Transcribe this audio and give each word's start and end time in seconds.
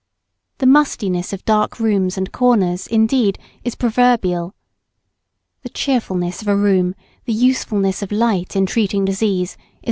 The 0.57 0.65
mustiness 0.65 1.31
of 1.31 1.45
dark 1.45 1.79
rooms 1.79 2.17
and 2.17 2.31
corners, 2.31 2.87
indeed, 2.87 3.37
is 3.63 3.75
proverbial. 3.75 4.55
The 5.61 5.69
cheerfulness 5.69 6.41
of 6.41 6.47
a 6.47 6.55
room, 6.57 6.95
the 7.25 7.33
usefulness 7.33 8.01
of 8.01 8.11
light 8.11 8.55
in 8.55 8.65
treating 8.65 9.05
disease 9.05 9.51
is 9.51 9.57
all 9.57 9.61
important. 9.61 9.79